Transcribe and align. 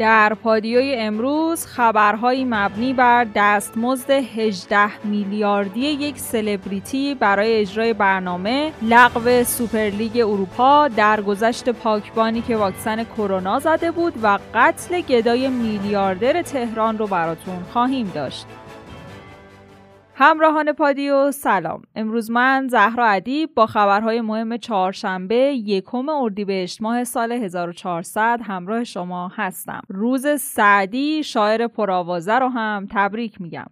در 0.00 0.34
پادیوی 0.34 0.94
امروز 0.94 1.66
خبرهایی 1.66 2.44
مبنی 2.44 2.92
بر 2.92 3.26
دستمزد 3.34 4.10
18 4.10 5.06
میلیاردی 5.06 5.80
یک 5.80 6.18
سلبریتی 6.18 7.14
برای 7.14 7.60
اجرای 7.60 7.92
برنامه 7.92 8.72
لغو 8.82 9.44
سوپرلیگ 9.44 10.16
اروپا 10.16 10.88
درگذشت 10.88 11.68
پاکبانی 11.68 12.42
که 12.42 12.56
واکسن 12.56 13.04
کرونا 13.04 13.58
زده 13.58 13.90
بود 13.90 14.12
و 14.22 14.38
قتل 14.54 15.00
گدای 15.00 15.48
میلیاردر 15.48 16.42
تهران 16.42 16.98
رو 16.98 17.06
براتون 17.06 17.62
خواهیم 17.72 18.12
داشت. 18.14 18.46
همراهان 20.22 20.72
پادیو 20.72 21.32
سلام. 21.32 21.82
امروز 21.94 22.30
من 22.30 22.68
زهرا 22.70 23.06
ادیب 23.06 23.54
با 23.54 23.66
خبرهای 23.66 24.20
مهم 24.20 24.56
چهارشنبه 24.56 25.34
یکم 25.36 26.08
اردیبهشت 26.08 26.82
ماه 26.82 27.04
سال 27.04 27.32
1400 27.32 28.40
همراه 28.42 28.84
شما 28.84 29.28
هستم. 29.34 29.80
روز 29.88 30.26
سعدی 30.40 31.22
شاعر 31.22 31.66
پرآوازه 31.66 32.38
رو 32.38 32.48
هم 32.48 32.86
تبریک 32.90 33.40
میگم. 33.40 33.66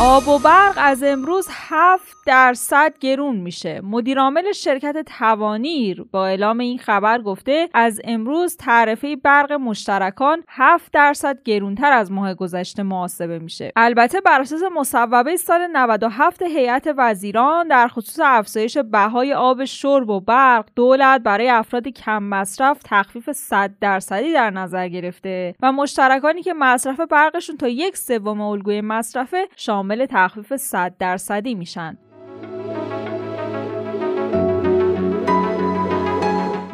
آب 0.00 0.28
و 0.28 0.38
برق 0.38 0.74
از 0.76 1.02
امروز 1.02 1.48
7 1.50 2.16
درصد 2.26 2.94
گرون 3.00 3.36
میشه. 3.36 3.80
مدیرعامل 3.84 4.52
شرکت 4.52 4.96
توانیر 5.18 6.04
با 6.12 6.26
اعلام 6.26 6.58
این 6.58 6.78
خبر 6.78 7.22
گفته 7.22 7.68
از 7.74 8.00
امروز 8.04 8.56
تعرفه 8.56 9.16
برق 9.16 9.52
مشترکان 9.52 10.44
7 10.48 10.92
درصد 10.92 11.42
گرونتر 11.44 11.92
از 11.92 12.12
ماه 12.12 12.34
گذشته 12.34 12.82
محاسبه 12.82 13.38
میشه. 13.38 13.72
البته 13.76 14.20
بر 14.20 14.40
اساس 14.40 14.60
مصوبه 14.76 15.36
سال 15.36 15.66
97 15.72 16.42
هیئت 16.42 16.94
وزیران 16.96 17.68
در 17.68 17.88
خصوص 17.88 18.20
افزایش 18.24 18.78
بهای 18.78 19.34
آب 19.34 19.64
شرب 19.64 20.10
و 20.10 20.20
برق 20.20 20.66
دولت 20.76 21.20
برای 21.20 21.48
افراد 21.48 21.88
کم 21.88 22.22
مصرف 22.22 22.78
تخفیف 22.84 23.32
100 23.32 23.70
درصدی 23.80 24.32
در 24.32 24.50
نظر 24.50 24.88
گرفته 24.88 25.54
و 25.62 25.72
مشترکانی 25.72 26.42
که 26.42 26.54
مصرف 26.54 27.00
برقشون 27.00 27.56
تا 27.56 27.68
یک 27.68 27.96
سوم 27.96 28.40
الگوی 28.40 28.80
مصرفه 28.80 29.48
شامل 29.56 29.83
تخفیف 30.10 30.56
100 30.56 30.94
درصدی 30.98 31.54
میشن. 31.54 31.98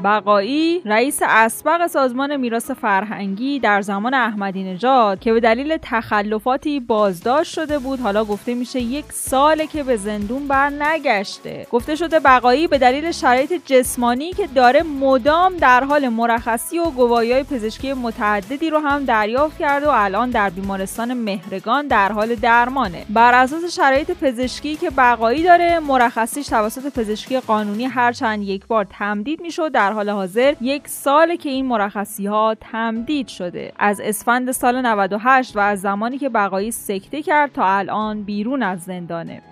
بقایی 0.05 0.83
رئیس 0.85 1.19
اسبق 1.23 1.87
سازمان 1.87 2.37
میراث 2.37 2.71
فرهنگی 2.71 3.59
در 3.59 3.83
زمان 3.83 4.15
احمدی 4.15 4.65
نژاد 4.65 5.21
که 5.21 5.33
به 5.33 5.41
دلیل 5.41 5.77
تخلفاتی 5.83 6.81
بازداشت 6.81 7.53
شده 7.53 7.79
بود. 7.79 8.01
حالا 8.01 8.25
گفته 8.25 8.55
میشه 8.55 8.81
یک 8.81 9.05
ساله 9.13 9.67
که 9.67 9.83
به 9.83 9.97
زندون 9.97 10.49
بر 10.49 10.71
نگشته 10.71 11.67
گفته 11.71 11.97
شده 11.97 12.21
بقایی 12.21 12.67
به 12.67 12.79
دلیل 12.79 13.13
شرایط 13.13 13.53
جسمانی 13.67 14.33
که 14.33 14.47
داره 14.47 14.83
مدام 14.83 15.57
در 15.57 15.85
حال 15.85 16.09
مرخصی 16.09 16.79
و 16.79 16.85
گواهی 16.91 17.43
پزشکی 17.43 17.93
متعددی 17.93 18.71
رو 18.71 18.79
هم 18.79 19.05
دریافت 19.05 19.59
کرده 19.59 19.87
و 19.87 19.93
الان 19.95 20.31
در 20.31 20.51
بیمارستان 20.51 21.15
مهرگان 21.15 21.87
در 21.87 22.13
حال 22.13 22.35
درمانه. 22.35 23.07
بر 23.09 23.35
اساس 23.35 23.77
شرایط 23.77 24.11
پزشکی 24.11 24.77
که 24.77 24.91
بقایی 24.91 25.43
داره 25.43 25.81
مرخصیش 25.81 26.47
توسط 26.47 26.93
پزشکی 26.99 27.41
قانونی 27.41 27.85
هر 27.85 28.13
چند 28.13 28.43
یک 28.43 28.67
بار 28.67 28.87
تمدید 28.91 29.41
می‌شد. 29.41 29.73
در 29.73 29.90
حال 29.93 30.11
حاضر 30.11 30.55
یک 30.61 30.89
ساله 30.89 31.37
که 31.37 31.49
این 31.49 31.67
مرخصی 31.67 32.27
ها 32.27 32.57
تمدید 32.61 33.29
شده. 33.29 33.73
از 33.79 34.01
اسفند 34.01 34.53
سال 34.53 34.87
98 34.87 35.57
و 35.57 35.61
از 35.61 35.81
زمانی 35.81 36.19
که 36.19 36.29
بقایی 36.29 36.71
سکته 36.71 37.23
کرد 37.23 37.53
تا 37.53 37.65
الان 37.65 38.23
بیرون 38.23 38.63
از 38.63 38.81
زندانه. 38.81 39.43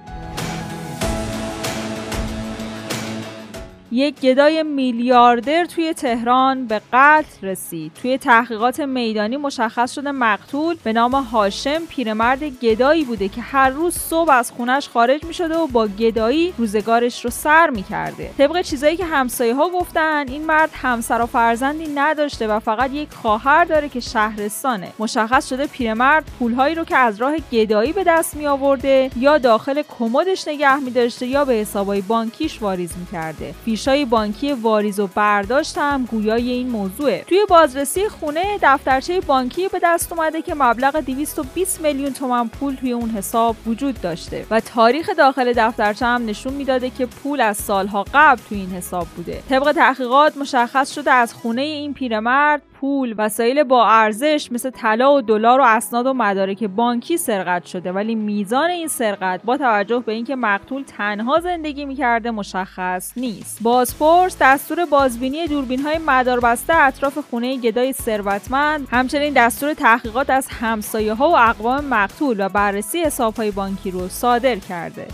یک 3.93 4.21
گدای 4.21 4.63
میلیاردر 4.63 5.65
توی 5.65 5.95
تهران 5.95 6.67
به 6.67 6.81
قتل 6.93 7.47
رسید. 7.47 7.93
توی 8.03 8.19
تحقیقات 8.19 8.81
میدانی 8.81 9.37
مشخص 9.37 9.95
شده 9.95 10.11
مقتول 10.11 10.77
به 10.85 10.93
نام 10.93 11.15
هاشم 11.15 11.87
پیرمرد 11.89 12.43
گدایی 12.43 13.05
بوده 13.05 13.29
که 13.29 13.41
هر 13.41 13.71
روز 13.71 13.95
صبح 13.95 14.31
از 14.31 14.51
خونش 14.51 14.89
خارج 14.89 15.25
می 15.25 15.35
شده 15.35 15.57
و 15.57 15.67
با 15.67 15.89
گدایی 15.89 16.55
روزگارش 16.59 17.25
رو 17.25 17.31
سر 17.31 17.71
می 17.71 17.83
کرده 17.83 18.31
طبق 18.39 18.63
چیزایی 18.63 18.97
که 18.97 19.05
همسایه 19.05 19.55
ها 19.55 19.69
گفتن 19.69 20.29
این 20.29 20.47
مرد 20.47 20.71
همسر 20.73 21.23
و 21.23 21.27
فرزندی 21.27 21.87
نداشته 21.95 22.47
و 22.47 22.61
فقط 22.61 22.91
یک 22.93 23.09
خواهر 23.13 23.65
داره 23.65 23.89
که 23.89 24.01
شهرستانه. 24.01 24.93
مشخص 24.99 25.49
شده 25.49 25.67
پیرمرد 25.67 26.25
پولهایی 26.39 26.75
رو 26.75 26.85
که 26.85 26.97
از 26.97 27.21
راه 27.21 27.37
گدایی 27.53 27.93
به 27.93 28.05
دست 28.05 28.37
می 28.37 28.47
آورده 28.47 29.11
یا 29.17 29.39
داخل 29.39 29.83
کمدش 29.99 30.49
نگه 30.49 30.77
می 30.77 30.91
داشته 30.91 31.27
یا 31.27 31.45
به 31.45 31.53
حسابای 31.53 32.01
بانکیش 32.01 32.63
واریز 32.63 32.91
می 32.99 33.07
کرده 33.13 33.55
فیشای 33.79 34.05
بانکی 34.05 34.53
واریز 34.53 35.01
و 35.01 35.07
برداشت 35.07 35.79
هم 35.79 36.05
گویای 36.05 36.51
این 36.51 36.69
موضوعه. 36.69 37.25
توی 37.27 37.47
بازرسی 37.49 38.09
خونه 38.09 38.59
دفترچه 38.63 39.21
بانکی 39.21 39.69
به 39.69 39.81
دست 39.83 40.13
اومده 40.13 40.43
که 40.43 40.55
مبلغ 40.55 41.01
220 41.01 41.81
میلیون 41.81 42.13
تومن 42.13 42.49
پول 42.49 42.75
توی 42.75 42.93
اون 42.93 43.11
حساب 43.11 43.57
وجود 43.67 44.01
داشته 44.01 44.47
و 44.51 44.61
تاریخ 44.61 45.11
داخل 45.19 45.53
دفترچه 45.57 46.07
هم 46.07 46.27
نشون 46.27 46.55
می‌داده 46.55 46.91
که 46.91 47.07
پول 47.07 47.41
از 47.41 47.57
سالها 47.57 48.05
قبل 48.15 48.41
توی 48.49 48.59
این 48.59 48.71
حساب 48.71 49.07
بوده. 49.17 49.43
طبق 49.49 49.73
تحقیقات 49.73 50.37
مشخص 50.37 50.95
شده 50.95 51.11
از 51.11 51.35
خونه 51.35 51.63
این 51.63 51.95
پیرمرد 51.95 52.63
پول 52.81 53.15
وسایل 53.19 53.63
با 53.63 53.87
ارزش 53.87 54.49
مثل 54.53 54.71
طلا 54.71 55.15
و 55.15 55.21
دلار 55.21 55.61
و 55.61 55.65
اسناد 55.67 56.07
و 56.07 56.13
مدارک 56.13 56.65
بانکی 56.65 57.17
سرقت 57.17 57.65
شده. 57.65 57.93
ولی 57.93 58.15
میزان 58.15 58.71
این 58.71 58.89
سرقت 58.89 59.41
با 59.45 59.57
توجه 59.57 60.03
به 60.07 60.13
اینکه 60.13 60.37
مقتول 60.37 60.83
تنها 60.83 61.41
زندگی 61.41 61.85
می‌کرده 61.85 62.31
مشخص 62.31 63.13
نیست. 63.17 63.63
بازپرس 63.63 64.37
دستور 64.41 64.85
بازبینی 64.85 65.47
دوربین 65.47 65.81
های 65.81 65.99
مداربسته 66.07 66.75
اطراف 66.75 67.19
خونه 67.19 67.57
گدای 67.57 67.93
ثروتمند 67.93 68.89
همچنین 68.91 69.33
دستور 69.33 69.75
تحقیقات 69.75 70.31
از 70.31 70.49
همسایه 70.51 71.15
ها 71.15 71.29
و 71.29 71.39
اقوام 71.39 71.85
مقتول 71.85 72.47
و 72.47 72.49
بررسی 72.49 72.99
حساب 72.99 73.35
های 73.35 73.51
بانکی 73.51 73.91
رو 73.91 74.09
صادر 74.09 74.57
کرده. 74.57 75.07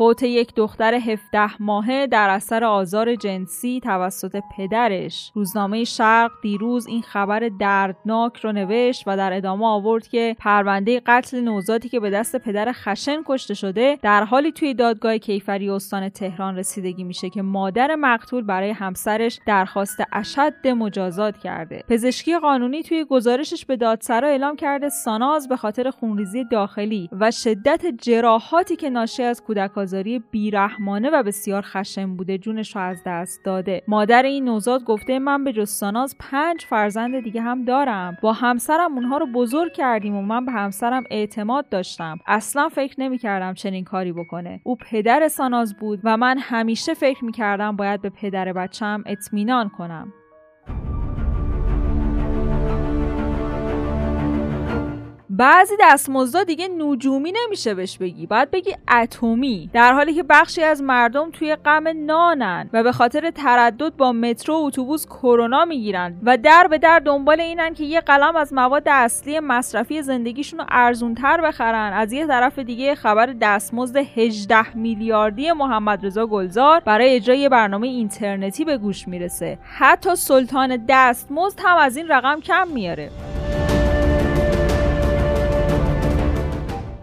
فوت 0.00 0.22
یک 0.22 0.54
دختر 0.54 0.94
17 0.94 1.62
ماهه 1.62 2.06
در 2.06 2.30
اثر 2.30 2.64
آزار 2.64 3.14
جنسی 3.14 3.80
توسط 3.80 4.42
پدرش. 4.56 5.32
روزنامه 5.34 5.84
شرق 5.84 6.30
دیروز 6.42 6.86
این 6.86 7.02
خبر 7.02 7.50
دردناک 7.60 8.36
رو 8.36 8.52
نوشت 8.52 9.02
و 9.06 9.16
در 9.16 9.32
ادامه 9.32 9.66
آورد 9.66 10.06
که 10.08 10.36
پرونده 10.38 11.02
قتل 11.06 11.40
نوزادی 11.40 11.88
که 11.88 12.00
به 12.00 12.10
دست 12.10 12.36
پدر 12.36 12.72
خشن 12.72 13.22
کشته 13.26 13.54
شده 13.54 13.98
در 14.02 14.24
حالی 14.24 14.52
توی 14.52 14.74
دادگاه 14.74 15.18
کیفری 15.18 15.70
استان 15.70 16.08
تهران 16.08 16.56
رسیدگی 16.56 17.04
میشه 17.04 17.30
که 17.30 17.42
مادر 17.42 17.94
مقتول 17.94 18.44
برای 18.44 18.70
همسرش 18.70 19.40
درخواست 19.46 20.02
اشد 20.12 20.68
مجازات 20.68 21.38
کرده. 21.38 21.84
پزشکی 21.88 22.38
قانونی 22.38 22.82
توی 22.82 23.04
گزارشش 23.04 23.64
به 23.64 23.76
دادسرا 23.76 24.28
اعلام 24.28 24.56
کرده 24.56 24.88
ساناز 24.88 25.48
به 25.48 25.56
خاطر 25.56 25.90
خونریزی 25.90 26.44
داخلی 26.44 27.08
و 27.12 27.30
شدت 27.30 27.86
جراحاتی 28.02 28.76
که 28.76 28.90
ناشی 28.90 29.22
از 29.22 29.42
کودک 29.42 29.72
آزاری 29.90 30.18
بیرحمانه 30.30 31.10
و 31.10 31.22
بسیار 31.22 31.62
خشن 31.66 32.16
بوده 32.16 32.38
جونش 32.38 32.76
رو 32.76 32.82
از 32.82 33.02
دست 33.06 33.44
داده. 33.44 33.82
مادر 33.88 34.22
این 34.22 34.44
نوزاد 34.44 34.84
گفته 34.84 35.18
من 35.18 35.44
به 35.44 35.52
جز 35.52 35.84
پنج 36.18 36.64
فرزند 36.64 37.20
دیگه 37.20 37.40
هم 37.40 37.64
دارم. 37.64 38.16
با 38.22 38.32
همسرم 38.32 38.94
اونها 38.94 39.18
رو 39.18 39.26
بزرگ 39.26 39.72
کردیم 39.72 40.16
و 40.16 40.22
من 40.22 40.44
به 40.44 40.52
همسرم 40.52 41.04
اعتماد 41.10 41.68
داشتم. 41.68 42.18
اصلا 42.26 42.68
فکر 42.68 42.94
نمی‌کردم 42.98 43.54
چنین 43.54 43.84
کاری 43.84 44.12
بکنه. 44.12 44.60
او 44.64 44.76
پدر 44.76 45.28
ساناز 45.28 45.76
بود 45.76 46.00
و 46.04 46.16
من 46.16 46.38
همیشه 46.38 46.94
فکر 46.94 47.24
می‌کردم 47.24 47.76
باید 47.76 48.02
به 48.02 48.10
پدر 48.10 48.52
بچم 48.52 49.02
اطمینان 49.06 49.68
کنم. 49.68 50.12
بعضی 55.40 55.74
دستمزدا 55.80 56.44
دیگه 56.44 56.68
نجومی 56.68 57.32
نمیشه 57.32 57.74
بهش 57.74 57.98
بگی. 57.98 58.26
باید 58.26 58.50
بگی 58.50 58.76
اتمی. 58.90 59.70
در 59.72 59.92
حالی 59.92 60.14
که 60.14 60.22
بخشی 60.22 60.62
از 60.62 60.82
مردم 60.82 61.30
توی 61.30 61.56
غم 61.56 62.06
نانن 62.06 62.70
و 62.72 62.82
به 62.82 62.92
خاطر 62.92 63.30
تردد 63.30 63.96
با 63.96 64.12
مترو 64.12 64.54
و 64.54 64.64
اتوبوس 64.64 65.06
کرونا 65.06 65.64
می‌گیرن 65.64 66.16
و 66.22 66.36
در 66.36 66.66
به 66.70 66.78
در 66.78 66.98
دنبال 66.98 67.40
اینن 67.40 67.74
که 67.74 67.84
یه 67.84 68.00
قلم 68.00 68.36
از 68.36 68.52
مواد 68.52 68.82
اصلی 68.86 69.40
مصرفی 69.40 70.02
زندگیشون 70.02 70.58
رو 70.58 70.66
ارزونتر 70.68 71.40
بخرن. 71.40 71.92
از 71.92 72.12
یه 72.12 72.26
طرف 72.26 72.58
دیگه 72.58 72.94
خبر 72.94 73.26
دستمزد 73.26 73.96
18 73.96 74.76
میلیاردی 74.76 75.52
محمد 75.52 76.06
رضا 76.06 76.26
گلزار 76.26 76.80
برای 76.80 77.16
اجرای 77.16 77.48
برنامه 77.48 77.86
اینترنتی 77.86 78.64
به 78.64 78.78
گوش 78.78 79.08
می‌رسه. 79.08 79.58
حتی 79.78 80.16
سلطان 80.16 80.84
دستمزد 80.88 81.60
هم 81.64 81.78
از 81.78 81.96
این 81.96 82.08
رقم 82.08 82.40
کم 82.40 82.68
میاره 82.68 83.10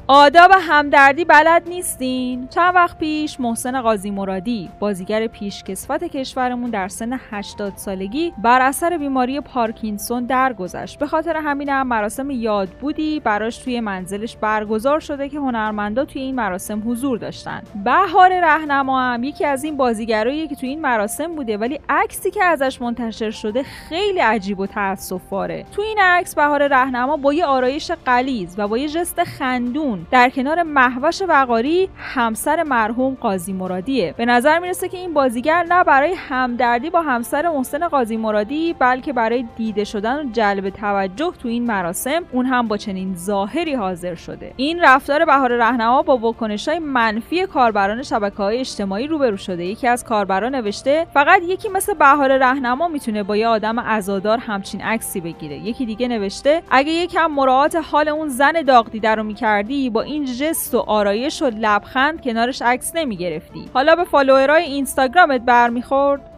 آداب 0.09 0.51
همدردی 0.62 1.25
بلد 1.25 1.63
نیستین؟ 1.69 2.48
چند 2.48 2.75
وقت 2.75 2.98
پیش 2.98 3.39
محسن 3.39 3.81
قاضی 3.81 4.12
مرادی 4.12 4.69
بازیگر 4.80 5.27
پیشکسوت 5.27 6.04
کشورمون 6.04 6.69
در 6.69 6.88
سن 6.88 7.19
80 7.31 7.74
سالگی 7.75 8.33
بر 8.38 8.62
اثر 8.62 8.98
بیماری 8.98 9.42
پارکینسون 9.42 10.25
درگذشت. 10.25 11.00
به 11.00 11.07
خاطر 11.07 11.38
همینم 11.38 11.88
مراسم 11.88 12.30
یادبودی 12.30 13.19
براش 13.19 13.57
توی 13.57 13.80
منزلش 13.80 14.38
برگزار 14.38 15.00
شده 15.00 15.30
که 15.30 15.38
هنرمندا 15.38 16.06
توی 16.06 16.21
این 16.21 16.36
مراسم 16.36 16.83
حضور 16.86 17.18
داشتن. 17.18 17.62
بهار 17.83 18.39
رهنما 18.42 19.01
هم 19.01 19.24
یکی 19.24 19.45
از 19.45 19.63
این 19.63 19.77
بازیگرایی 19.77 20.48
که 20.48 20.56
توی 20.56 20.69
این 20.69 20.81
مراسم 20.81 21.36
بوده 21.36 21.57
ولی 21.57 21.80
عکسی 21.89 22.31
که 22.31 22.44
ازش 22.44 22.81
منتشر 22.81 23.31
شده 23.31 23.63
خیلی 23.63 24.19
عجیب 24.19 24.60
و 24.60 24.68
تاسفباره 24.68 25.65
تو 25.71 25.81
این 25.81 25.98
عکس 26.01 26.36
بهار 26.36 26.68
رهنما 26.68 27.18
با 27.18 27.33
یه 27.33 27.45
آرایش 27.45 27.92
قلیز 27.92 28.56
و 28.57 28.68
با 28.68 28.77
یه 28.77 28.88
ژست 28.88 29.24
خندون 29.24 29.97
در 30.12 30.30
کنار 30.30 30.64
محوش 30.64 31.22
وقاری 31.22 31.90
همسر 31.98 32.64
مرحوم 32.64 33.18
قاضی 33.22 33.54
مرادیه. 33.54 34.14
به 34.18 34.26
نظر 34.26 34.60
می‌رسه 34.60 34.90
که 34.90 34.98
این 34.98 35.14
بازیگر 35.14 35.66
نه 35.70 35.84
برای 35.84 36.14
همدردی 36.18 36.90
با 36.90 37.02
همسر 37.02 37.50
محسن 37.50 37.88
قاضی 37.88 38.18
مرادی 38.18 38.76
بلکه 38.80 39.14
برای 39.14 39.46
دیده 39.58 39.84
شدن 39.84 40.20
و 40.20 40.32
جلب 40.32 40.70
توجه 40.70 41.32
تو 41.42 41.48
این 41.48 41.66
مراسم 41.66 42.22
اون 42.32 42.46
هم 42.46 42.68
با 42.68 42.78
چنین 42.78 43.16
ظاهری 43.16 43.74
حاضر 43.74 44.16
شده. 44.16 44.54
این 44.58 44.82
رفتار 44.82 45.26
بهار 45.26 45.58
رهنما 45.58 46.02
با 46.02 46.18
واکنش 46.18 46.68
های 46.68 46.80
منفی 46.80 47.46
کاربران 47.46 48.04
شبکه 48.04 48.38
های 48.38 48.60
اجتماعی 48.60 49.08
روبرو 49.08 49.38
شده. 49.38 49.66
یکی 49.66 49.88
از 49.88 50.04
کاربران 50.04 50.56
نوشته 50.56 51.08
فقط 51.14 51.42
یکی 51.44 51.70
مثل 51.70 51.94
بهار 51.94 52.38
رهنما 52.38 52.88
می‌تونه 52.88 53.24
با 53.24 53.38
یه 53.38 53.48
آدم 53.48 53.80
عزادار 53.80 54.38
همچین 54.38 54.82
عکسی 54.82 55.22
بگیره. 55.22 55.56
یکی 55.56 55.86
دیگه 55.86 56.08
نوشته 56.08 56.62
اگه 56.70 56.92
یکم 56.92 57.28
مراعات 57.28 57.76
حال 57.76 58.08
اون 58.10 58.28
زن 58.28 58.52
داغ 58.52 58.90
دیده 58.90 59.16
رو 59.16 59.24
می‌کردی 59.24 59.87
با 59.89 60.01
این 60.01 60.25
جست 60.25 60.75
و 60.75 60.80
آرایش 60.80 61.42
و 61.42 61.50
لبخند 61.60 62.22
کنارش 62.22 62.62
عکس 62.62 62.95
نمی‌گرفتی. 62.95 63.69
حالا 63.74 63.95
به 63.95 64.04
فالوورای 64.04 64.63
اینستاگرامت 64.63 65.42
برمیخورد. 65.42 66.37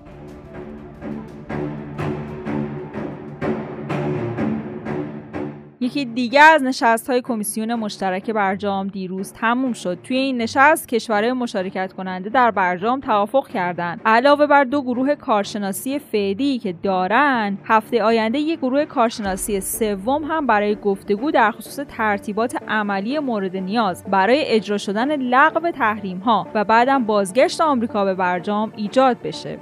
یکی 5.89 6.06
دیگه 6.06 6.41
از 6.41 6.63
نشست 6.63 7.09
های 7.09 7.21
کمیسیون 7.21 7.75
مشترک 7.75 8.31
برجام 8.31 8.88
دیروز 8.88 9.33
تموم 9.33 9.74
شد. 9.74 9.97
توی 10.03 10.18
این 10.18 10.38
نشست 10.38 10.88
کشورهای 10.88 11.33
مشارکت 11.33 11.94
کننده 11.94 12.30
در 12.30 12.51
برجام 12.51 13.00
توافق 13.00 13.47
کردند. 13.47 14.01
علاوه 14.06 14.47
بر 14.47 14.63
دو 14.63 14.81
گروه 14.81 15.15
کارشناسی 15.15 16.00
فعلی 16.00 16.59
که 16.59 16.74
دارن 16.83 17.57
هفته 17.65 18.03
آینده 18.03 18.39
یک 18.39 18.59
گروه 18.59 18.86
کارشناسی 18.86 19.62
سوم 19.62 20.24
هم 20.24 20.47
برای 20.47 20.75
گفتگو 20.75 21.31
در 21.31 21.51
خصوص 21.51 21.86
ترتیبات 21.88 22.56
عملی 22.68 23.19
مورد 23.19 23.57
نیاز 23.57 24.03
برای 24.03 24.45
اجرا 24.45 24.77
شدن 24.77 25.15
لغو 25.15 25.71
تحریم 25.71 26.18
ها 26.18 26.47
و 26.53 26.63
بعدم 26.63 27.06
بازگشت 27.06 27.62
آمریکا 27.62 28.06
به 28.06 28.13
برجام 28.13 28.74
ایجاد 28.75 29.18
بشه. 29.24 29.57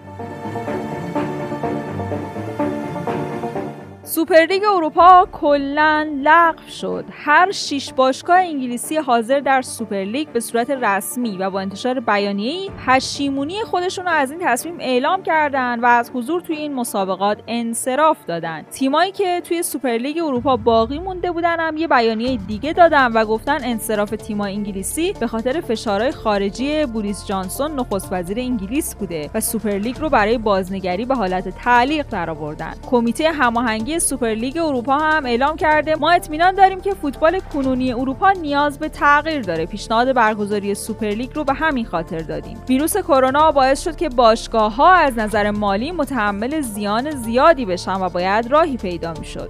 سوپرلیگ 4.08 4.64
اروپا 4.76 5.28
کلا 5.32 6.08
لغو 6.24 6.70
شد. 6.70 7.06
هر 7.12 7.52
شش 7.52 7.94
باشگاه 7.94 8.38
انگلیسی 8.38 8.98
حاضر 8.98 9.40
در 9.40 9.62
سوپرلیگ 9.62 10.28
به 10.30 10.40
صورت 10.40 10.70
رسمی 10.70 11.38
و 11.38 11.50
با 11.50 11.60
انتشار 11.60 12.00
بیانیه‌ای 12.00 12.70
پشیمونی 12.88 13.64
خودشون 13.64 14.06
رو 14.06 14.12
از 14.12 14.32
این 14.32 14.40
تصمیم 14.44 14.76
اعلام 14.80 15.24
کردن 15.24 15.80
و 15.80 15.86
از 15.86 16.12
حضور 16.14 16.42
توی 16.42 16.56
این 16.56 16.74
مسابقات 16.74 17.38
انصراف 17.48 18.26
دادن. 18.26 18.62
تیمایی 18.62 19.12
که 19.12 19.42
توی 19.42 19.64
سوپرلیگ 19.64 20.18
اروپا 20.18 20.58
باقی 20.58 21.00
مونده 21.00 21.32
بودن 21.32 21.60
هم 21.60 21.78
یه 21.78 21.88
بیانیه 21.88 22.38
دیگه 22.38 22.74
دادن 22.74 23.12
و 23.12 23.26
گفتن 23.26 23.58
انصراف 23.64 24.10
تیمای 24.10 24.54
انگلیسی 24.54 25.14
به 25.14 25.28
خاطر 25.28 25.62
فشارهای 25.62 26.12
خارجی 26.12 26.86
بوریس 26.86 27.26
جانسون 27.26 27.80
نخست 27.80 28.08
وزیر 28.12 28.40
انگلیس 28.40 28.96
بوده 28.96 29.30
و 29.34 29.40
سوپرلیگ 29.40 30.00
رو 30.00 30.10
برای 30.10 30.38
بازنگری 30.38 31.06
به 31.06 31.16
حالت 31.16 31.50
تعلیق 31.50 32.06
درآوردن. 32.10 32.74
کمیته 32.92 33.32
هماهنگی 33.32 33.97
سوپرلیگ 34.00 34.58
اروپا 34.58 34.98
هم 34.98 35.26
اعلام 35.26 35.56
کرده. 35.56 35.96
ما 35.96 36.12
اطمینان 36.12 36.56
داریم 36.56 36.82
که 36.82 36.94
فوتبال 36.94 37.40
کنونی 37.40 37.94
اروپا 37.94 38.32
نیاز 38.32 38.80
به 38.80 38.90
تغییر 38.90 39.42
داره. 39.42 39.66
پیشنهاد 39.66 40.14
برگزاری 40.14 40.76
سوپرلیگ 40.76 41.30
رو 41.34 41.44
به 41.44 41.54
همین 41.54 41.86
خاطر 41.86 42.20
دادیم. 42.20 42.58
ویروس 42.70 42.98
کرونا 42.98 43.52
باعث 43.52 43.84
شد 43.84 43.96
که 43.96 44.10
باشگاه 44.10 44.76
ها 44.76 44.94
از 44.94 45.18
نظر 45.18 45.52
مالی 45.52 45.92
متحمل 45.92 46.62
زیان 46.62 47.12
زیادی 47.12 47.66
بشن 47.66 48.02
و 48.02 48.10
باید 48.10 48.52
راهی 48.52 48.78
پیدا 48.78 49.14
می‌شد. 49.20 49.50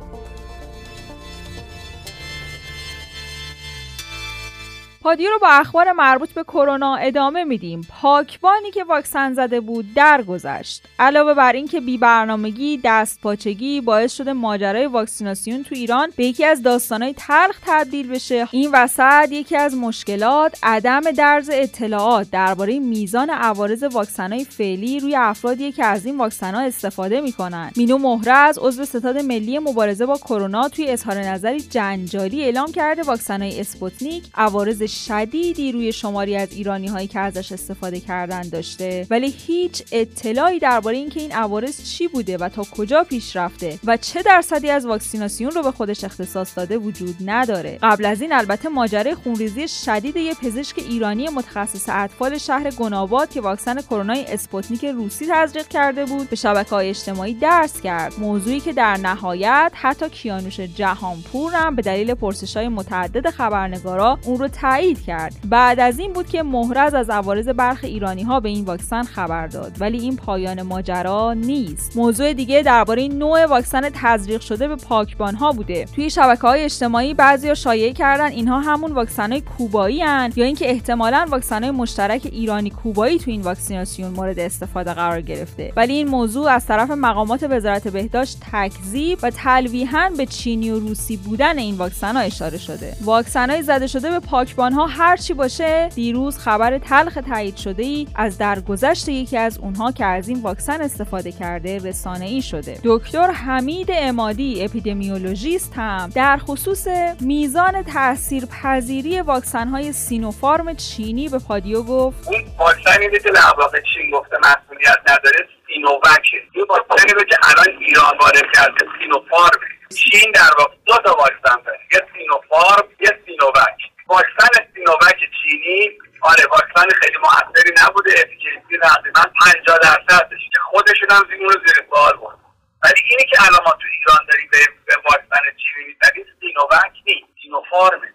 پادیو 5.07 5.29
رو 5.29 5.39
با 5.39 5.47
اخبار 5.47 5.91
مربوط 5.91 6.29
به 6.29 6.43
کرونا 6.43 6.95
ادامه 6.95 7.43
میدیم. 7.43 7.87
پاکبانی 8.01 8.71
که 8.71 8.83
واکسن 8.83 9.33
زده 9.33 9.59
بود 9.59 9.93
درگذشت. 9.93 10.83
علاوه 10.99 11.33
بر 11.33 11.53
اینکه 11.53 11.81
بی 11.81 11.97
برنامگی 11.97 12.81
دست 12.83 13.21
پاچگی 13.21 13.81
باعث 13.81 14.13
شده 14.13 14.33
ماجرای 14.33 14.85
واکسیناسیون 14.85 15.63
تو 15.63 15.75
ایران 15.75 16.11
به 16.15 16.25
یکی 16.25 16.45
از 16.45 16.63
داستانهای 16.63 17.13
تلخ 17.13 17.59
تبدیل 17.65 18.07
بشه. 18.07 18.47
این 18.51 18.69
وسط 18.73 19.31
یکی 19.31 19.55
از 19.57 19.75
مشکلات 19.75 20.59
عدم 20.63 21.01
درز 21.01 21.49
اطلاعات 21.53 22.31
درباره 22.31 22.79
میزان 22.79 23.29
عوارض 23.29 23.83
واکسنهای 23.83 24.45
فعلی 24.45 24.99
روی 24.99 25.15
افرادی 25.15 25.71
که 25.71 25.85
از 25.85 26.05
این 26.05 26.17
واکسنها 26.17 26.61
استفاده 26.61 27.21
می‌کنن. 27.21 27.71
مینو 27.75 27.97
مهرز 27.97 28.57
عضو 28.61 28.85
ستاد 28.85 29.17
ملی 29.17 29.59
مبارزه 29.59 30.05
با 30.05 30.17
کرونا 30.17 30.69
توی 30.69 30.89
اظهار 30.89 31.17
نظری 31.17 31.59
جنجالی 31.59 32.43
اعلام 32.43 32.71
کرده 32.71 33.03
واکسنهای 33.03 33.59
اسپوتنیک 33.59 34.23
عوارض 34.35 34.96
شدیدی 35.05 35.71
روی 35.71 35.91
شماری 35.91 36.35
از 36.35 36.53
ایرانی 36.53 36.87
هایی 36.87 37.07
که 37.07 37.19
ازش 37.19 37.51
استفاده 37.51 37.99
کردن 37.99 38.41
داشته 38.41 39.07
ولی 39.09 39.33
هیچ 39.47 39.83
اطلاعی 39.91 40.59
درباره 40.59 40.97
اینکه 40.97 41.19
این 41.19 41.31
عوارض 41.31 41.83
چی 41.83 42.07
بوده 42.07 42.37
و 42.37 42.49
تا 42.49 42.63
کجا 42.63 43.03
پیش 43.03 43.35
رفته 43.35 43.79
و 43.83 43.97
چه 43.97 44.23
درصدی 44.23 44.69
از 44.69 44.85
واکسیناسیون 44.85 45.51
رو 45.51 45.63
به 45.63 45.71
خودش 45.71 46.03
اختصاص 46.03 46.57
داده 46.57 46.77
وجود 46.77 47.15
نداره. 47.25 47.79
قبل 47.81 48.05
از 48.05 48.21
این 48.21 48.33
البته 48.33 48.69
ماجرای 48.69 49.15
خونریزی 49.15 49.67
شدید 49.67 50.15
یه 50.15 50.33
پزشک 50.33 50.79
ایرانی 50.79 51.29
متخصص 51.29 51.85
اطفال 51.89 52.37
شهر 52.37 52.71
گناباد 52.71 53.29
که 53.29 53.41
واکسن 53.41 53.81
کرونا 53.81 54.13
اسپوتنیک 54.27 54.85
روسی 54.85 55.25
تزریق 55.31 55.67
کرده 55.67 56.05
بود 56.05 56.29
به 56.29 56.35
شبکه 56.35 56.69
های 56.69 56.89
اجتماعی 56.89 57.33
درز 57.33 57.81
کرد. 57.81 58.13
موضوعی 58.19 58.59
که 58.59 58.73
در 58.73 58.97
نهایت 58.97 59.71
حتی 59.75 60.09
کیانوش 60.09 60.59
جهانپور 60.59 61.53
هم 61.53 61.75
به 61.75 61.81
دلیل 61.81 62.13
پرسش 62.13 62.57
های 62.57 62.67
متعدد 62.67 63.29
خبرنگارا 63.29 64.19
اون 64.23 64.39
رو 64.39 64.47
تایید 64.47 64.86
کرد. 64.95 65.35
بعد 65.49 65.79
از 65.79 65.99
این 65.99 66.13
بود 66.13 66.27
که 66.27 66.43
مهرز 66.43 66.93
از 66.93 67.09
عوارض 67.09 67.49
برخی 67.49 67.79
ایرانی 67.83 68.23
ها 68.23 68.39
به 68.39 68.49
این 68.49 68.65
واکسن 68.65 69.03
خبر 69.03 69.47
داد. 69.47 69.71
ولی 69.79 69.99
این 69.99 70.15
پایان 70.15 70.61
ماجرا 70.61 71.33
نیست. 71.33 71.97
موضوع 71.97 72.33
دیگه 72.33 72.61
درباره 72.61 73.07
نوع 73.07 73.45
واکسن 73.45 73.89
تزریق 73.93 74.41
شده 74.41 74.67
به 74.67 74.75
پاکبان 74.75 75.35
ها 75.35 75.51
بوده. 75.51 75.85
توی 75.85 76.09
شبکه 76.09 76.41
های 76.41 76.63
اجتماعی 76.63 77.13
بعضیا 77.13 77.53
شایعه 77.53 77.93
کردن 77.93 78.31
اینها 78.31 78.59
همون 78.59 78.91
واکسن 78.91 79.31
های 79.31 79.41
کوبایی 79.41 80.01
هن 80.01 80.31
یا 80.35 80.45
اینکه 80.45 80.69
احتمالا 80.69 81.27
واکسن 81.29 81.63
های 81.63 81.71
مشترک 81.71 82.21
ایرانی 82.31 82.69
کوبایی 82.69 83.19
تو 83.19 83.31
این 83.31 83.41
واکسیناسیون 83.41 84.11
مورد 84.11 84.39
استفاده 84.39 84.93
قرار 84.93 85.21
گرفته. 85.21 85.73
ولی 85.75 85.93
این 85.93 86.07
موضوع 86.07 86.51
از 86.51 86.65
طرف 86.65 86.91
مقامات 86.91 87.43
وزارت 87.49 87.87
بهداشت 87.87 88.37
تکذیب 88.51 89.19
و 89.23 89.29
تلویحا 89.29 90.11
به 90.17 90.25
چینی 90.25 90.69
و 90.69 90.79
روسی 90.79 91.17
بودن 91.17 91.57
این 91.57 91.75
واکسن 91.75 92.15
ها 92.15 92.21
اشاره 92.21 92.57
شده. 92.57 92.97
واکسن 93.01 93.61
زده 93.61 93.87
شده 93.87 94.09
به 94.09 94.19
پاکبان 94.19 94.66
ها 94.73 94.85
هرچی 94.85 95.33
باشه 95.33 95.89
دیروز 95.95 96.37
خبر 96.39 96.77
تلخ 96.77 97.17
تایید 97.27 97.57
شده 97.57 97.83
ای 97.83 98.07
از 98.15 98.37
درگذشت 98.37 99.09
یکی 99.09 99.37
از 99.37 99.57
اونها 99.57 99.91
که 99.91 100.05
از 100.05 100.29
این 100.29 100.41
واکسن 100.41 100.81
استفاده 100.81 101.31
کرده 101.31 101.77
رسانه 101.77 102.25
ای 102.25 102.41
شده. 102.41 102.79
دکتر 102.83 103.31
حمید 103.31 103.87
امادی 103.91 104.65
اپیدمیولوژیست 104.65 105.73
هم. 105.75 106.11
در 106.15 106.37
خصوص 106.37 106.87
میزان 107.21 107.83
تاثیرپذیری 107.83 109.21
واکسن 109.21 109.67
های 109.67 109.91
سینوفارم 109.93 110.75
چینی 110.75 111.29
به 111.29 111.39
پادیو 111.47 111.81
گفت 111.83 112.27
اون 112.27 112.43
واکسنی 112.59 113.09
که 113.09 113.19
چین 113.19 114.11
گفته 114.13 114.37
مسئولیت 114.37 114.99
نداره 115.07 115.47
سینووکه. 115.67 116.37
این 116.53 116.65
واکسنی 116.69 117.25
که 117.29 117.37
الان 117.43 117.79
ایران 117.79 118.17
وارد 118.21 118.45
کرده 118.55 118.85
سینوفارم. 119.01 119.59
چین 119.95 120.31
در 120.35 120.51
واقع 120.59 120.73
دو 120.85 120.97
تا 121.05 121.17
واکسن 121.19 121.61
داره 121.65 121.79
یه 121.93 122.01
سینوفارم 122.13 122.87
یه 122.99 123.19
سینووک 123.25 123.86
واکسن 124.09 124.53
سینووک 124.73 125.19
چینی 125.37 125.97
آره 126.21 126.43
واکسن 126.51 126.89
خیلی 127.01 127.17
موثری 127.17 127.73
نبوده. 127.83 128.11
efficacy 128.11 128.77
تقریبا 128.81 129.21
50 129.45 129.77
درصدش. 129.77 130.43
که 130.53 130.59
خودشون 130.71 131.09
هم 131.11 131.23
زیر 131.29 131.39
زیر 131.65 131.85
سوال 131.89 132.17
بود 132.17 132.37
ولی 132.83 133.01
اینی 133.09 133.25
که 133.31 133.37
الان 133.41 133.61
ما 133.65 133.71
تو 133.71 133.87
ایران 133.95 134.25
داریم 134.31 134.49
به, 134.51 134.95
واکسن 135.05 135.43
چینی 135.61 135.87
می‌زنیم 135.87 136.25
سینووک 136.39 136.93
نیست. 137.07 137.27
سینوفارمه. 137.41 138.07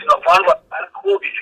سینوفارم 0.00 0.46
واکسن 0.46 0.84
خوبی 0.92 1.32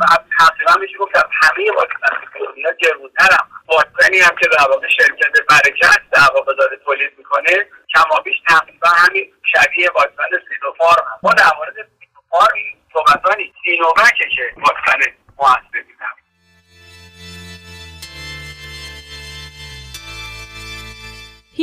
و 0.00 0.04
تقریبا 0.38 0.80
میشه 0.80 0.98
گفت 0.98 1.16
همه 1.16 1.70
واکسن 1.76 2.12
دنیا 2.40 2.70
گرونتر 2.82 3.36
هم. 3.36 3.46
واکسنی 3.68 4.18
هم 4.20 4.36
که 4.36 4.48
در 4.48 4.68
واقع 4.70 4.88
شرکت 4.88 5.32
برکت 5.48 6.00
در 6.12 6.28
واقع 6.34 6.54
داره 6.54 6.76
تولید 6.84 7.12
می‌کنه 7.18 7.66
کمابیش 7.94 8.36
تقریبا 8.48 8.88
همین 8.88 9.32
شبیه 9.52 9.90
واکسن 9.94 10.30
سینوفارم 10.48 11.06
ما 11.22 11.32
در 11.32 11.50
مورد 11.58 11.74
سینوفارم 11.74 12.54
صحبت 12.94 13.38
نیست 13.38 13.54
سینووکه 13.64 14.28
که 14.36 14.54
واکسن 14.56 15.00
موثر 15.38 15.93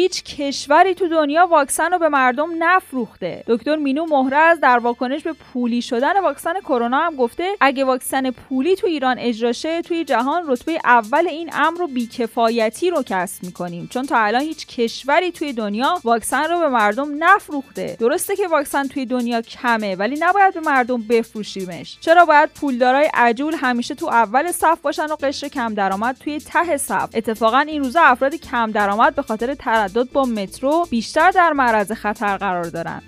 هیچ 0.01 0.24
کشوری 0.24 0.93
تو 0.93 1.08
دنیا 1.08 1.48
واکسن 1.48 1.91
رو 1.91 2.00
به 2.00 2.10
مردم 2.10 2.50
نفروخته. 2.60 3.43
دکتر 3.48 3.75
مینو 3.75 4.05
مهرز 4.05 4.60
در 4.60 4.79
واکنش 4.79 5.24
به 5.24 5.34
پولی 5.34 5.81
شدن 5.81 6.20
واکسن 6.20 6.60
کرونا 6.60 6.98
هم 6.98 7.15
گفته 7.15 7.48
اگه 7.62 7.86
واکسن 7.86 8.31
پولی 8.31 8.75
تو 8.75 8.88
ایران 8.88 9.15
اجرا 9.20 9.51
شه 9.51 9.81
توی 9.81 10.03
جهان 10.03 10.43
رتبه 10.48 10.79
اول 10.84 11.27
این 11.27 11.50
امر 11.53 11.77
رو 11.79 11.88
بیکفایتی 11.88 12.89
رو 12.89 13.03
کسب 13.05 13.43
می‌کنیم. 13.43 13.88
چون 13.91 14.05
تا 14.05 14.17
الان 14.17 14.41
هیچ 14.41 14.67
کشوری 14.67 15.31
توی 15.31 15.53
دنیا 15.53 16.00
واکسن 16.03 16.43
رو 16.43 16.60
به 16.60 16.70
مردم 16.70 17.24
نفروخته. 17.24 17.98
درسته 18.00 18.36
که 18.36 18.48
واکسن 18.48 18.88
توی 18.88 19.05
دنیا 19.05 19.41
کمه 19.41 19.96
ولی 19.96 20.15
نباید 20.20 20.53
به 20.53 20.60
مردم 20.60 21.01
بفروشیمش. 21.01 21.98
چرا 22.00 22.25
باید 22.25 22.50
پولدارای 22.50 23.10
عجول 23.13 23.55
همیشه 23.58 23.96
تو 23.96 24.08
اول 24.08 24.51
صف 24.51 24.79
باشن 24.81 25.05
و 25.05 25.15
قشر 25.15 25.48
کم 25.48 25.74
درآمد 25.74 26.17
توی 26.24 26.39
ته 26.39 26.77
صف؟ 26.77 27.10
اتفاقا 27.13 27.60
این 27.60 27.84
روزا 27.84 28.01
افراد 28.01 28.36
کم 28.36 28.72
درآمد 28.72 29.15
به 29.15 29.22
خاطر 29.22 29.55
تردد 29.93 30.12
با 30.12 30.25
مترو 30.25 30.86
بیشتر 30.89 31.31
در 31.31 31.53
معرض 31.53 31.91
خطر 31.91 32.38
قرار 32.38 32.65
دارند. 32.65 33.03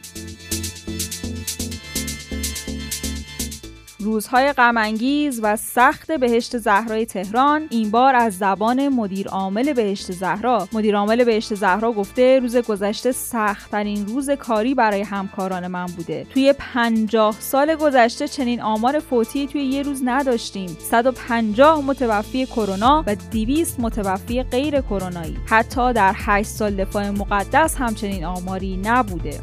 روزهای 4.03 4.53
غمانگیز 4.53 5.39
و 5.43 5.55
سخت 5.55 6.11
بهشت 6.11 6.57
زهرای 6.57 7.05
تهران 7.05 7.67
این 7.69 7.91
بار 7.91 8.15
از 8.15 8.37
زبان 8.37 8.89
مدیر 8.89 9.27
عامل 9.27 9.73
بهشت 9.73 10.11
زهرا. 10.11 10.67
مدیر 10.73 10.95
عامل 10.95 11.23
بهشت 11.23 11.55
زهرا 11.55 11.91
گفته 11.91 12.39
روز 12.39 12.57
گذشته 12.57 13.11
سختترین 13.11 14.07
روز 14.07 14.29
کاری 14.29 14.75
برای 14.75 15.01
همکاران 15.01 15.67
من 15.67 15.85
بوده. 15.85 16.27
توی 16.33 16.53
50 16.57 17.35
سال 17.39 17.75
گذشته 17.75 18.27
چنین 18.27 18.61
آمار 18.61 18.99
فوتی 18.99 19.47
توی 19.47 19.65
یه 19.65 19.81
روز 19.81 20.01
نداشتیم. 20.05 20.77
150 20.79 21.81
متوفی 21.81 22.45
کرونا 22.45 23.03
و 23.07 23.15
200 23.15 23.79
متوفی 23.79 24.43
غیر 24.43 24.81
کرونایی. 24.81 25.37
حتی 25.45 25.93
در 25.93 26.13
8 26.15 26.49
سال 26.49 26.75
دفاع 26.75 27.09
مقدس 27.09 27.75
همچنین 27.75 28.25
آماری 28.25 28.77
نبوده. 28.77 29.39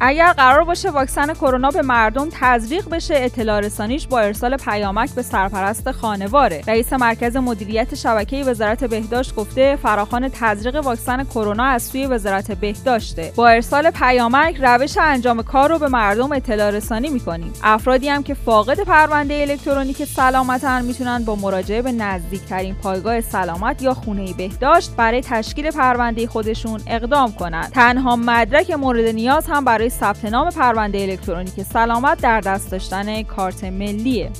اگر 0.00 0.32
قرار 0.32 0.64
باشه 0.64 0.90
واکسن 0.90 1.34
کرونا 1.34 1.70
به 1.70 1.82
مردم 1.82 2.28
تزریق 2.40 2.88
بشه 2.88 3.14
اطلاع 3.16 3.60
رسانیش 3.60 4.06
با 4.06 4.20
ارسال 4.20 4.56
پیامک 4.56 5.10
به 5.10 5.22
سرپرست 5.22 5.90
خانواره. 5.90 6.62
رئیس 6.68 6.92
مرکز 6.92 7.36
مدیریت 7.36 7.94
شبکه 7.94 8.44
وزارت 8.44 8.84
بهداشت 8.84 9.34
گفته 9.34 9.76
فراخوان 9.76 10.28
تزریق 10.28 10.76
واکسن 10.84 11.24
کرونا 11.24 11.64
از 11.64 11.82
سوی 11.82 12.06
وزارت 12.06 12.52
بهداشته. 12.52 13.32
با 13.36 13.48
ارسال 13.48 13.90
پیامک 13.90 14.56
روش 14.60 14.98
انجام 15.00 15.42
کار 15.42 15.70
رو 15.70 15.78
به 15.78 15.88
مردم 15.88 16.32
اطلاع 16.32 16.70
رسانی 16.70 17.08
می‌کنیم. 17.08 17.52
افرادی 17.62 18.08
هم 18.08 18.22
که 18.22 18.34
فاقد 18.34 18.80
پرونده 18.80 19.34
الکترونیک 19.34 20.04
سلامتن 20.04 20.84
می‌تونن 20.84 21.24
با 21.24 21.36
مراجعه 21.36 21.82
به 21.82 21.92
نزدیکترین 21.92 22.74
پایگاه 22.74 23.20
سلامت 23.20 23.82
یا 23.82 23.94
خونه 23.94 24.32
بهداشت 24.32 24.96
برای 24.96 25.20
تشکیل 25.20 25.70
پرونده 25.70 26.26
خودشون 26.26 26.80
اقدام 26.86 27.32
کنند 27.32 27.70
تنها 27.70 28.16
مدرک 28.16 28.70
مورد 28.70 29.04
نیاز 29.04 29.46
هم 29.46 29.64
برای 29.64 29.85
ثبت 29.88 30.24
نام 30.24 30.50
پرونده 30.50 30.98
الکترونیک 30.98 31.62
سلامت 31.62 32.20
در 32.20 32.40
دست 32.40 32.70
داشتن 32.70 33.22
کارت 33.22 33.64
ملیه. 33.64 34.30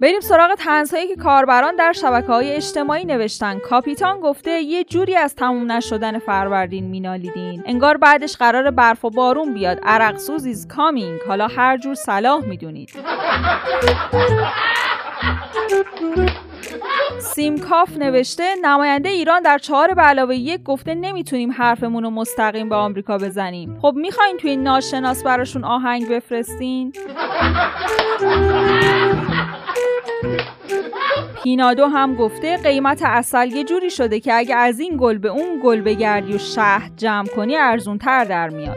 بریم 0.00 0.20
سراغ 0.20 0.54
طنزهایی 0.54 1.08
که 1.08 1.16
کاربران 1.16 1.76
در 1.76 1.92
شبکه 1.92 2.26
های 2.26 2.52
اجتماعی 2.52 3.04
نوشتن. 3.04 3.58
کاپیتان 3.58 4.20
گفته 4.20 4.50
یه 4.50 4.84
جوری 4.84 5.16
از 5.16 5.34
تموم 5.34 5.72
نشدن 5.72 6.18
فروردین 6.18 6.84
مینالیدین. 6.84 7.62
انگار 7.66 7.96
بعدش 7.96 8.36
قرار 8.36 8.70
برف 8.70 9.04
و 9.04 9.10
بارون 9.10 9.54
بیاد. 9.54 9.80
عرق 9.82 10.16
سوز 10.16 10.44
is 10.44 10.68
coming 10.68 11.20
حالا 11.28 11.46
هر 11.46 11.78
جور 11.78 11.94
صلاح 11.94 12.44
می‌دونید. 12.44 12.90
سیمکاف 17.20 17.96
نوشته 17.96 18.54
نماینده 18.62 19.08
ایران 19.08 19.42
در 19.42 19.58
چهار 19.58 19.94
به 19.94 20.02
علاوه 20.02 20.36
یک 20.36 20.62
گفته 20.62 20.94
نمی‌تونیم 20.94 21.52
حرفمون 21.52 22.02
رو 22.02 22.10
مستقیم 22.10 22.68
به 22.68 22.74
آمریکا 22.74 23.18
بزنیم. 23.18 23.78
خب 23.82 23.92
می‌خواین 23.96 24.36
توی 24.36 24.56
ناشناس 24.56 25.22
براشون 25.22 25.64
آهنگ 25.64 26.08
بفرستین؟ 26.08 26.92
پینادو 31.42 31.86
هم 31.86 32.14
گفته 32.14 32.56
قیمت 32.56 33.02
عسل 33.02 33.52
یه 33.52 33.64
جوری 33.64 33.90
شده 33.90 34.20
که 34.20 34.34
اگه 34.34 34.56
از 34.56 34.80
این 34.80 34.96
گل 35.00 35.18
به 35.18 35.28
اون 35.28 35.60
گل 35.64 35.80
بگردی 35.80 36.32
و 36.32 36.38
شهد 36.38 36.90
جمع 36.96 37.26
کنی 37.26 37.56
ارزون 37.56 37.98
تر 37.98 38.24
در 38.24 38.48
میاد. 38.48 38.76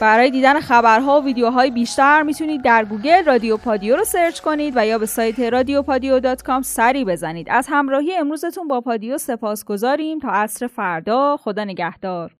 برای 0.00 0.30
دیدن 0.30 0.60
خبرها 0.60 1.20
و 1.20 1.24
ویدیوهای 1.24 1.70
بیشتر 1.70 2.22
می‌تونید 2.22 2.62
در 2.62 2.84
گوگل 2.84 3.24
رادیو 3.24 3.56
پادیو 3.56 3.96
رو 3.96 4.04
search 4.04 4.40
کنید 4.40 4.72
و 4.76 4.86
یا 4.86 4.98
به 4.98 5.06
سایت 5.06 5.40
رادیو 5.40 5.82
پادیو 5.82 6.20
dot 6.20 6.42
com 6.42 6.62
سری 6.62 7.04
بزنید. 7.04 7.46
از 7.50 7.66
همراهی 7.70 8.16
امروزتون 8.16 8.68
با 8.68 8.80
پادیو 8.80 9.18
سپاسگزاریم 9.18 10.18
تا 10.18 10.28
عصر 10.30 10.66
فردا 10.66 11.36
خدا 11.36 11.64
نگهدار. 11.64 12.30